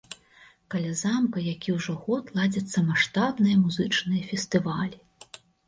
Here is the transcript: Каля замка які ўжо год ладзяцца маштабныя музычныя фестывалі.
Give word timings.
Каля 0.73 0.93
замка 1.01 1.43
які 1.53 1.75
ўжо 1.75 1.95
год 2.07 2.33
ладзяцца 2.41 2.85
маштабныя 2.89 3.55
музычныя 3.63 4.21
фестывалі. 4.33 4.97